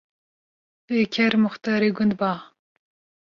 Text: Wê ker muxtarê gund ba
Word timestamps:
Wê 0.89 0.99
ker 1.13 1.33
muxtarê 1.43 1.89
gund 1.97 2.13
ba 2.19 2.31